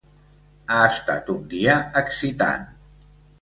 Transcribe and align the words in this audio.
Ha 0.75 0.79
estat 0.93 1.29
un 1.33 1.43
dia 1.51 1.77
excitant. 2.03 2.67